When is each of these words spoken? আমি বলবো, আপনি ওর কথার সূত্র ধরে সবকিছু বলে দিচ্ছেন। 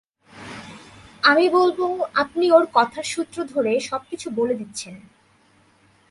আমি 1.23 1.45
বলবো, 1.49 1.85
আপনি 2.15 2.45
ওর 2.51 2.65
কথার 2.73 3.03
সূত্র 3.03 3.37
ধরে 3.43 3.71
সবকিছু 3.79 4.27
বলে 4.35 4.55
দিচ্ছেন। 4.55 4.95